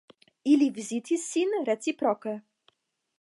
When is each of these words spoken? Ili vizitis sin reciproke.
Ili 0.53 0.69
vizitis 0.77 1.27
sin 1.35 1.53
reciproke. 1.69 2.37